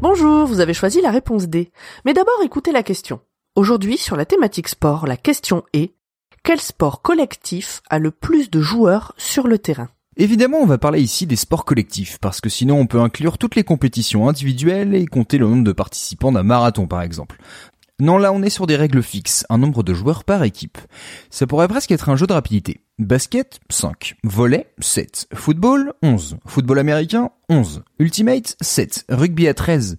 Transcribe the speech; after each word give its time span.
Bonjour, 0.00 0.46
vous 0.46 0.60
avez 0.60 0.74
choisi 0.74 1.00
la 1.00 1.10
réponse 1.10 1.48
D. 1.48 1.72
Mais 2.04 2.12
d'abord 2.12 2.40
écoutez 2.44 2.70
la 2.70 2.84
question. 2.84 3.20
Aujourd'hui, 3.56 3.96
sur 3.96 4.16
la 4.16 4.24
thématique 4.24 4.68
sport, 4.68 5.06
la 5.06 5.16
question 5.16 5.64
est 5.72 5.94
quel 6.44 6.60
sport 6.60 7.02
collectif 7.02 7.82
a 7.90 7.98
le 7.98 8.12
plus 8.12 8.48
de 8.50 8.60
joueurs 8.60 9.12
sur 9.16 9.48
le 9.48 9.58
terrain? 9.58 9.88
Évidemment, 10.18 10.58
on 10.58 10.66
va 10.66 10.78
parler 10.78 11.02
ici 11.02 11.26
des 11.26 11.36
sports 11.36 11.66
collectifs, 11.66 12.18
parce 12.18 12.40
que 12.40 12.48
sinon 12.48 12.78
on 12.78 12.86
peut 12.86 13.00
inclure 13.00 13.36
toutes 13.36 13.54
les 13.54 13.64
compétitions 13.64 14.28
individuelles 14.28 14.94
et 14.94 15.06
compter 15.06 15.36
le 15.36 15.46
nombre 15.46 15.64
de 15.64 15.72
participants 15.72 16.32
d'un 16.32 16.42
marathon 16.42 16.86
par 16.86 17.02
exemple. 17.02 17.36
Non, 18.00 18.16
là 18.16 18.32
on 18.32 18.42
est 18.42 18.50
sur 18.50 18.66
des 18.66 18.76
règles 18.76 19.02
fixes, 19.02 19.44
un 19.50 19.58
nombre 19.58 19.82
de 19.82 19.92
joueurs 19.92 20.24
par 20.24 20.42
équipe. 20.42 20.78
Ça 21.28 21.46
pourrait 21.46 21.68
presque 21.68 21.90
être 21.90 22.08
un 22.08 22.16
jeu 22.16 22.26
de 22.26 22.32
rapidité. 22.32 22.80
Basket, 22.98 23.60
5. 23.68 24.16
Volley, 24.24 24.72
7. 24.78 25.28
Football, 25.34 25.92
11. 26.02 26.38
Football 26.46 26.78
américain, 26.78 27.30
11. 27.50 27.82
Ultimate, 27.98 28.56
7. 28.62 29.04
Rugby 29.10 29.48
à 29.48 29.54
13. 29.54 29.98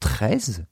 13 0.00 0.64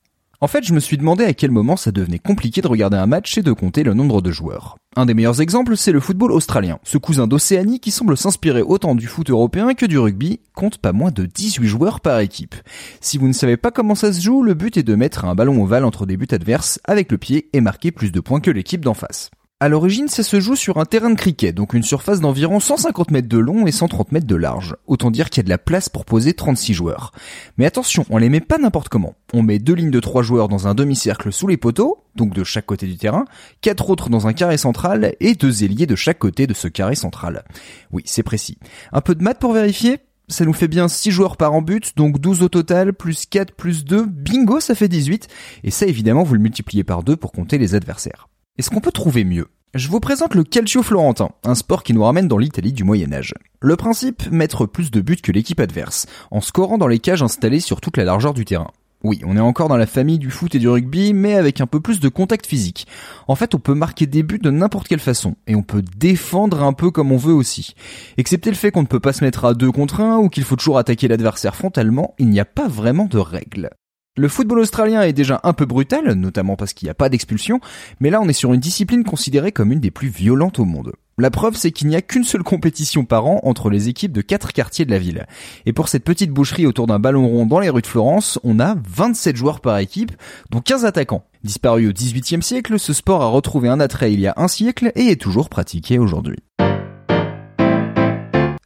en 0.44 0.46
fait, 0.46 0.62
je 0.62 0.74
me 0.74 0.78
suis 0.78 0.98
demandé 0.98 1.24
à 1.24 1.32
quel 1.32 1.50
moment 1.50 1.74
ça 1.74 1.90
devenait 1.90 2.18
compliqué 2.18 2.60
de 2.60 2.68
regarder 2.68 2.98
un 2.98 3.06
match 3.06 3.38
et 3.38 3.42
de 3.42 3.52
compter 3.52 3.82
le 3.82 3.94
nombre 3.94 4.20
de 4.20 4.30
joueurs. 4.30 4.76
Un 4.94 5.06
des 5.06 5.14
meilleurs 5.14 5.40
exemples, 5.40 5.74
c'est 5.74 5.90
le 5.90 6.00
football 6.00 6.32
australien. 6.32 6.78
Ce 6.82 6.98
cousin 6.98 7.26
d'Océanie 7.26 7.80
qui 7.80 7.90
semble 7.90 8.14
s'inspirer 8.14 8.60
autant 8.60 8.94
du 8.94 9.06
foot 9.06 9.30
européen 9.30 9.72
que 9.72 9.86
du 9.86 9.98
rugby, 9.98 10.40
compte 10.54 10.76
pas 10.76 10.92
moins 10.92 11.10
de 11.10 11.24
18 11.24 11.66
joueurs 11.66 12.00
par 12.00 12.20
équipe. 12.20 12.56
Si 13.00 13.16
vous 13.16 13.26
ne 13.26 13.32
savez 13.32 13.56
pas 13.56 13.70
comment 13.70 13.94
ça 13.94 14.12
se 14.12 14.20
joue, 14.20 14.42
le 14.42 14.52
but 14.52 14.76
est 14.76 14.82
de 14.82 14.94
mettre 14.94 15.24
un 15.24 15.34
ballon 15.34 15.62
ovale 15.62 15.86
entre 15.86 16.04
des 16.04 16.18
buts 16.18 16.28
adverses 16.30 16.78
avec 16.84 17.10
le 17.10 17.16
pied 17.16 17.48
et 17.54 17.62
marquer 17.62 17.90
plus 17.90 18.12
de 18.12 18.20
points 18.20 18.40
que 18.40 18.50
l'équipe 18.50 18.84
d'en 18.84 18.92
face. 18.92 19.30
À 19.64 19.70
l'origine, 19.70 20.08
ça 20.08 20.22
se 20.22 20.40
joue 20.40 20.56
sur 20.56 20.76
un 20.76 20.84
terrain 20.84 21.08
de 21.08 21.14
cricket, 21.14 21.54
donc 21.54 21.72
une 21.72 21.82
surface 21.82 22.20
d'environ 22.20 22.60
150 22.60 23.10
mètres 23.10 23.30
de 23.30 23.38
long 23.38 23.66
et 23.66 23.72
130 23.72 24.12
mètres 24.12 24.26
de 24.26 24.36
large. 24.36 24.76
Autant 24.86 25.10
dire 25.10 25.30
qu'il 25.30 25.38
y 25.38 25.40
a 25.40 25.44
de 25.44 25.48
la 25.48 25.56
place 25.56 25.88
pour 25.88 26.04
poser 26.04 26.34
36 26.34 26.74
joueurs. 26.74 27.12
Mais 27.56 27.64
attention, 27.64 28.04
on 28.10 28.18
les 28.18 28.28
met 28.28 28.42
pas 28.42 28.58
n'importe 28.58 28.90
comment. 28.90 29.14
On 29.32 29.42
met 29.42 29.58
deux 29.58 29.72
lignes 29.72 29.90
de 29.90 30.00
trois 30.00 30.22
joueurs 30.22 30.48
dans 30.48 30.68
un 30.68 30.74
demi-cercle 30.74 31.32
sous 31.32 31.46
les 31.46 31.56
poteaux, 31.56 32.04
donc 32.14 32.34
de 32.34 32.44
chaque 32.44 32.66
côté 32.66 32.86
du 32.86 32.98
terrain, 32.98 33.24
quatre 33.62 33.88
autres 33.88 34.10
dans 34.10 34.26
un 34.26 34.34
carré 34.34 34.58
central 34.58 35.14
et 35.18 35.34
deux 35.34 35.64
ailiers 35.64 35.86
de 35.86 35.96
chaque 35.96 36.18
côté 36.18 36.46
de 36.46 36.52
ce 36.52 36.68
carré 36.68 36.94
central. 36.94 37.42
Oui, 37.90 38.02
c'est 38.04 38.22
précis. 38.22 38.58
Un 38.92 39.00
peu 39.00 39.14
de 39.14 39.22
maths 39.22 39.38
pour 39.38 39.54
vérifier? 39.54 40.00
Ça 40.28 40.44
nous 40.44 40.52
fait 40.52 40.68
bien 40.68 40.88
6 40.88 41.10
joueurs 41.10 41.38
par 41.38 41.54
en 41.54 41.62
but, 41.62 41.96
donc 41.96 42.20
12 42.20 42.42
au 42.42 42.50
total, 42.50 42.92
plus 42.92 43.24
4, 43.24 43.54
plus 43.54 43.86
2, 43.86 44.04
bingo, 44.04 44.60
ça 44.60 44.74
fait 44.74 44.88
18. 44.88 45.26
Et 45.64 45.70
ça, 45.70 45.86
évidemment, 45.86 46.22
vous 46.22 46.34
le 46.34 46.40
multipliez 46.40 46.84
par 46.84 47.02
2 47.02 47.16
pour 47.16 47.32
compter 47.32 47.56
les 47.56 47.74
adversaires. 47.74 48.28
Est-ce 48.56 48.70
qu'on 48.70 48.80
peut 48.80 48.92
trouver 48.92 49.24
mieux? 49.24 49.48
Je 49.74 49.88
vous 49.88 49.98
présente 49.98 50.36
le 50.36 50.44
calcio 50.44 50.84
florentin, 50.84 51.30
un 51.42 51.56
sport 51.56 51.82
qui 51.82 51.92
nous 51.92 52.04
ramène 52.04 52.28
dans 52.28 52.38
l'Italie 52.38 52.72
du 52.72 52.84
Moyen 52.84 53.12
Âge. 53.12 53.34
Le 53.60 53.74
principe, 53.74 54.30
mettre 54.30 54.66
plus 54.66 54.92
de 54.92 55.00
buts 55.00 55.16
que 55.16 55.32
l'équipe 55.32 55.58
adverse, 55.58 56.06
en 56.30 56.40
scorant 56.40 56.78
dans 56.78 56.86
les 56.86 57.00
cages 57.00 57.24
installées 57.24 57.58
sur 57.58 57.80
toute 57.80 57.96
la 57.96 58.04
largeur 58.04 58.32
du 58.32 58.44
terrain. 58.44 58.70
Oui, 59.02 59.20
on 59.26 59.36
est 59.36 59.40
encore 59.40 59.68
dans 59.68 59.76
la 59.76 59.88
famille 59.88 60.20
du 60.20 60.30
foot 60.30 60.54
et 60.54 60.60
du 60.60 60.68
rugby, 60.68 61.14
mais 61.14 61.34
avec 61.34 61.60
un 61.60 61.66
peu 61.66 61.80
plus 61.80 61.98
de 61.98 62.08
contact 62.08 62.46
physique. 62.46 62.86
En 63.26 63.34
fait, 63.34 63.56
on 63.56 63.58
peut 63.58 63.74
marquer 63.74 64.06
des 64.06 64.22
buts 64.22 64.38
de 64.38 64.52
n'importe 64.52 64.86
quelle 64.86 65.00
façon, 65.00 65.34
et 65.48 65.56
on 65.56 65.64
peut 65.64 65.82
défendre 65.96 66.62
un 66.62 66.74
peu 66.74 66.92
comme 66.92 67.10
on 67.10 67.16
veut 67.16 67.34
aussi. 67.34 67.74
Excepté 68.18 68.50
le 68.50 68.56
fait 68.56 68.70
qu'on 68.70 68.82
ne 68.82 68.86
peut 68.86 69.00
pas 69.00 69.12
se 69.12 69.24
mettre 69.24 69.46
à 69.46 69.54
deux 69.54 69.72
contre 69.72 70.00
un, 70.00 70.18
ou 70.18 70.28
qu'il 70.28 70.44
faut 70.44 70.54
toujours 70.54 70.78
attaquer 70.78 71.08
l'adversaire 71.08 71.56
frontalement, 71.56 72.14
il 72.20 72.28
n'y 72.28 72.38
a 72.38 72.44
pas 72.44 72.68
vraiment 72.68 73.06
de 73.06 73.18
règles. 73.18 73.70
Le 74.16 74.28
football 74.28 74.60
australien 74.60 75.02
est 75.02 75.12
déjà 75.12 75.40
un 75.42 75.52
peu 75.54 75.66
brutal, 75.66 76.12
notamment 76.12 76.54
parce 76.54 76.72
qu'il 76.72 76.86
n'y 76.86 76.90
a 76.90 76.94
pas 76.94 77.08
d'expulsion, 77.08 77.58
mais 77.98 78.10
là 78.10 78.20
on 78.20 78.28
est 78.28 78.32
sur 78.32 78.52
une 78.52 78.60
discipline 78.60 79.02
considérée 79.02 79.50
comme 79.50 79.72
une 79.72 79.80
des 79.80 79.90
plus 79.90 80.06
violentes 80.06 80.60
au 80.60 80.64
monde. 80.64 80.92
La 81.18 81.32
preuve, 81.32 81.56
c'est 81.56 81.72
qu'il 81.72 81.88
n'y 81.88 81.96
a 81.96 82.02
qu'une 82.02 82.22
seule 82.22 82.44
compétition 82.44 83.04
par 83.04 83.26
an 83.26 83.40
entre 83.42 83.70
les 83.70 83.88
équipes 83.88 84.12
de 84.12 84.20
quatre 84.20 84.52
quartiers 84.52 84.84
de 84.84 84.92
la 84.92 85.00
ville. 85.00 85.26
Et 85.66 85.72
pour 85.72 85.88
cette 85.88 86.04
petite 86.04 86.30
boucherie 86.30 86.66
autour 86.66 86.86
d'un 86.86 87.00
ballon 87.00 87.26
rond 87.26 87.44
dans 87.44 87.58
les 87.58 87.70
rues 87.70 87.82
de 87.82 87.88
Florence, 87.88 88.38
on 88.44 88.60
a 88.60 88.76
27 88.88 89.34
joueurs 89.34 89.60
par 89.60 89.78
équipe, 89.78 90.12
dont 90.50 90.60
15 90.60 90.84
attaquants. 90.84 91.24
Disparu 91.42 91.88
au 91.88 91.92
XVIIIe 91.92 92.42
siècle, 92.42 92.78
ce 92.78 92.92
sport 92.92 93.22
a 93.22 93.26
retrouvé 93.26 93.68
un 93.68 93.80
attrait 93.80 94.12
il 94.12 94.20
y 94.20 94.28
a 94.28 94.34
un 94.36 94.48
siècle 94.48 94.92
et 94.94 95.08
est 95.08 95.20
toujours 95.20 95.48
pratiqué 95.48 95.98
aujourd'hui. 95.98 96.38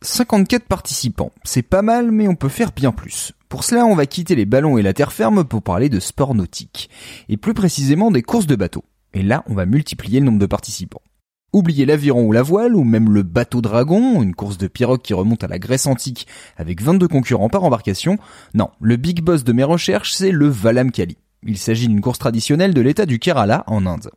54 0.03 0.65
participants. 0.65 1.33
C'est 1.43 1.63
pas 1.63 1.83
mal, 1.83 2.11
mais 2.11 2.29
on 2.29 2.35
peut 2.35 2.51
faire 2.51 2.73
bien 2.73 2.93
plus. 2.93 3.33
Pour 3.49 3.65
cela, 3.65 3.87
on 3.87 3.95
va 3.95 4.07
quitter 4.07 4.35
les 4.35 4.45
ballons 4.45 4.77
et 4.77 4.83
la 4.83 4.93
terre 4.93 5.13
ferme 5.13 5.45
pour 5.45 5.63
parler 5.63 5.89
de 5.89 6.01
sport 6.01 6.35
nautique. 6.35 6.91
Et 7.29 7.39
plus 7.39 7.55
précisément 7.55 8.11
des 8.11 8.23
courses 8.23 8.47
de 8.47 8.57
bateaux. 8.57 8.85
Et 9.15 9.23
là, 9.23 9.43
on 9.47 9.55
va 9.55 9.65
multiplier 9.65 10.21
le 10.21 10.27
nombre 10.27 10.39
de 10.39 10.47
participants. 10.47 11.03
Oubliez 11.55 11.87
l'aviron 11.87 12.27
ou 12.27 12.33
la 12.33 12.43
voile, 12.43 12.77
ou 12.77 12.85
même 12.85 13.11
le 13.11 13.23
bateau 13.23 13.63
dragon, 13.63 14.23
une 14.23 14.35
course 14.35 14.59
de 14.59 14.69
pirogue 14.69 15.01
qui 15.01 15.15
remonte 15.15 15.45
à 15.45 15.49
la 15.49 15.59
Grèce 15.59 15.87
antique 15.87 16.27
avec 16.59 16.83
22 16.83 17.09
concurrents 17.09 17.49
par 17.49 17.65
embarcation. 17.65 18.19
Non, 18.53 18.69
le 18.83 18.97
big 18.97 19.23
boss 19.23 19.45
de 19.45 19.55
mes 19.55 19.65
recherches, 19.65 20.13
c'est 20.13 20.31
le 20.31 20.49
Valamkali. 20.49 21.17
Il 21.47 21.57
s'agit 21.57 21.89
d'une 21.89 22.03
course 22.03 22.19
traditionnelle 22.19 22.75
de 22.75 22.81
l'état 22.83 23.07
du 23.07 23.19
Kerala 23.19 23.65
en 23.67 23.87
Inde. 23.87 24.11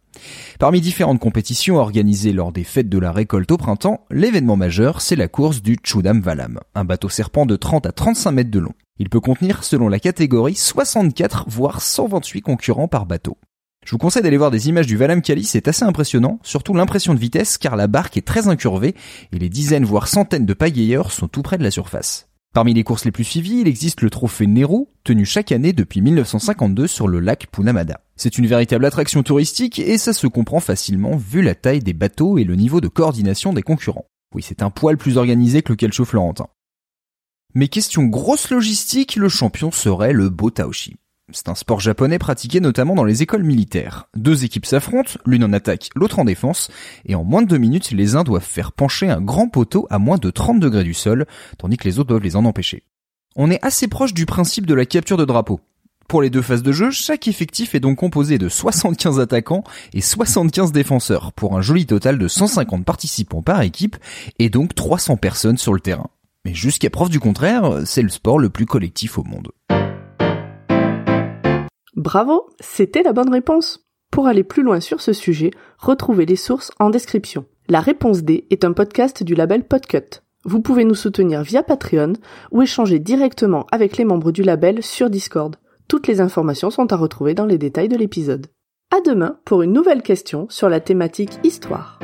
Parmi 0.59 0.81
différentes 0.81 1.20
compétitions 1.20 1.78
organisées 1.78 2.34
lors 2.34 2.52
des 2.52 2.66
fêtes 2.66 2.90
de 2.90 2.97
la 2.97 3.14
récolte 3.14 3.52
au 3.52 3.58
printemps, 3.58 4.06
l'événement 4.09 4.58
majeur, 4.58 5.00
c'est 5.00 5.16
la 5.16 5.30
course 5.30 5.62
du 5.62 5.78
Chudam 5.84 6.20
Valam, 6.20 6.59
un 6.75 6.84
bateau 6.84 7.08
serpent 7.08 7.46
de 7.46 7.56
30 7.56 7.86
à 7.86 7.91
35 7.94 8.31
mètres 8.31 8.52
de 8.52 8.59
long. 8.59 8.74
Il 9.01 9.09
peut 9.09 9.19
contenir, 9.19 9.63
selon 9.63 9.89
la 9.89 10.00
catégorie, 10.00 10.53
64 10.53 11.45
voire 11.47 11.81
128 11.81 12.41
concurrents 12.41 12.88
par 12.88 13.07
bateau. 13.07 13.35
Je 13.84 13.89
vous 13.89 13.97
conseille 13.97 14.22
d'aller 14.22 14.38
voir 14.38 14.51
des 14.51 14.69
images 14.69 14.85
du 14.85 14.95
Valam 14.95 15.23
Kali, 15.23 15.44
c'est 15.44 15.67
assez 15.67 15.84
impressionnant, 15.84 16.38
surtout 16.44 16.75
l'impression 16.75 17.16
de 17.16 17.19
vitesse 17.19 17.57
car 17.57 17.75
la 17.75 17.88
barque 17.88 18.16
est 18.17 18.28
très 18.28 18.47
incurvée 18.47 18.94
et 19.31 19.40
les 19.40 19.50
dizaines 19.50 19.85
voire 19.85 20.07
centaines 20.07 20.45
de 20.45 20.53
pagayeurs 20.53 21.11
sont 21.11 21.28
tout 21.28 21.41
près 21.41 21.57
de 21.57 21.63
la 21.63 21.72
surface. 21.72 22.29
Parmi 22.53 22.75
les 22.75 22.84
courses 22.84 23.03
les 23.03 23.11
plus 23.11 23.23
suivies, 23.23 23.61
il 23.61 23.67
existe 23.67 24.01
le 24.01 24.11
trophée 24.11 24.45
Nehru, 24.45 24.85
tenu 25.03 25.25
chaque 25.25 25.51
année 25.51 25.73
depuis 25.73 26.01
1952 26.01 26.85
sur 26.85 27.07
le 27.07 27.19
lac 27.19 27.47
Punamada. 27.51 28.01
C'est 28.16 28.38
une 28.38 28.45
véritable 28.45 28.85
attraction 28.85 29.23
touristique 29.23 29.79
et 29.79 29.97
ça 29.97 30.13
se 30.13 30.28
comprend 30.28 30.59
facilement 30.59 31.17
vu 31.17 31.41
la 31.41 31.56
taille 31.56 31.79
des 31.79 31.94
bateaux 31.94 32.38
et 32.38 32.44
le 32.44 32.53
niveau 32.53 32.81
de 32.81 32.88
coordination 32.88 33.51
des 33.51 33.63
concurrents. 33.63 34.06
Oui, 34.35 34.44
c'est 34.44 34.61
un 34.61 34.69
poil 34.69 34.95
plus 34.95 35.17
organisé 35.17 35.63
que 35.63 35.72
le 35.72 35.78
calcio 35.78 36.06
florentin. 36.06 36.50
Mais 37.53 37.67
question 37.67 38.03
grosse 38.03 38.50
logistique, 38.50 39.17
le 39.17 39.28
champion 39.28 39.72
serait 39.72 40.13
le 40.13 40.29
Botaoshi. 40.29 40.95
C'est 41.34 41.50
un 41.50 41.56
sport 41.56 41.81
japonais 41.81 42.17
pratiqué 42.17 42.62
notamment 42.62 42.95
dans 42.95 43.03
les 43.03 43.23
écoles 43.23 43.44
militaires. 43.44 44.07
Deux 44.16 44.45
équipes 44.45 44.66
s'affrontent, 44.66 45.13
l'une 45.25 45.44
en 45.44 45.51
attaque, 45.51 45.90
l'autre 45.94 46.19
en 46.19 46.25
défense, 46.25 46.69
et 47.06 47.16
en 47.16 47.25
moins 47.25 47.41
de 47.41 47.47
deux 47.47 47.57
minutes, 47.57 47.91
les 47.91 48.16
uns 48.16 48.23
doivent 48.23 48.41
faire 48.41 48.72
pencher 48.72 49.09
un 49.09 49.19
grand 49.19 49.50
poteau 49.50 49.85
à 49.90 50.00
moins 50.00 50.17
de 50.17 50.29
30 50.29 50.61
degrés 50.61 50.85
du 50.85 50.94
sol, 50.94 51.25
tandis 51.57 51.75
que 51.75 51.88
les 51.90 52.00
autres 52.00 52.09
doivent 52.09 52.23
les 52.23 52.38
en 52.38 52.45
empêcher. 52.45 52.84
On 53.35 53.51
est 53.51 53.63
assez 53.66 53.90
proche 53.90 54.13
du 54.13 54.25
principe 54.25 54.66
de 54.66 54.73
la 54.73 54.85
capture 54.85 55.17
de 55.17 55.26
drapeau. 55.26 55.59
Pour 56.08 56.22
les 56.22 56.29
deux 56.29 56.41
phases 56.41 56.64
de 56.64 56.72
jeu, 56.72 56.91
chaque 56.91 57.28
effectif 57.28 57.76
est 57.76 57.79
donc 57.81 57.97
composé 57.97 58.37
de 58.37 58.49
75 58.49 59.20
attaquants 59.20 59.64
et 59.93 60.02
75 60.02 60.72
défenseurs, 60.72 61.34
pour 61.34 61.58
un 61.58 61.61
joli 61.61 61.85
total 61.85 62.17
de 62.17 62.28
150 62.28 62.85
participants 62.85 63.41
par 63.41 63.61
équipe, 63.61 63.97
et 64.40 64.49
donc 64.49 64.73
300 64.73 65.17
personnes 65.17 65.58
sur 65.58 65.73
le 65.73 65.81
terrain. 65.81 66.09
Mais 66.46 66.53
jusqu'à 66.53 66.90
preuve 66.90 67.09
du 67.09 67.20
contraire, 67.20 67.82
c'est 67.85 68.02
le 68.02 68.09
sport 68.09 68.40
le 68.40 68.49
plus 68.49 68.66
collectif 68.66 69.17
au 69.17 69.23
monde. 69.23 69.52
Bravo, 71.96 72.49
c'était 72.59 73.03
la 73.03 73.14
bonne 73.14 73.32
réponse. 73.32 73.85
Pour 74.11 74.28
aller 74.28 74.43
plus 74.43 74.64
loin 74.64 74.79
sur 74.79 75.02
ce 75.02 75.14
sujet, 75.14 75.52
retrouvez 75.78 76.26
les 76.26 76.35
sources 76.35 76.72
en 76.79 76.90
description. 76.90 77.46
La 77.70 77.79
réponse 77.79 78.23
D 78.23 78.47
est 78.49 78.66
un 78.66 78.73
podcast 78.73 79.23
du 79.23 79.35
label 79.35 79.66
Podcut. 79.66 80.22
Vous 80.43 80.61
pouvez 80.61 80.84
nous 80.84 80.96
soutenir 80.96 81.43
via 81.43 81.64
Patreon 81.64 82.14
ou 82.52 82.61
échanger 82.61 82.99
directement 82.99 83.67
avec 83.72 83.97
les 83.97 84.05
membres 84.05 84.32
du 84.32 84.41
label 84.41 84.82
sur 84.82 85.09
Discord. 85.09 85.55
Toutes 85.88 86.08
les 86.08 86.22
informations 86.22 86.72
sont 86.72 86.91
à 86.91 86.97
retrouver 86.97 87.34
dans 87.35 87.46
les 87.46 87.58
détails 87.58 87.90
de 87.90 87.97
l'épisode. 87.97 88.47
À 88.90 88.99
demain 89.02 89.38
pour 89.46 89.61
une 89.61 89.73
nouvelle 89.73 90.02
question 90.02 90.47
sur 90.49 90.67
la 90.67 90.79
thématique 90.79 91.40
histoire. 91.43 91.99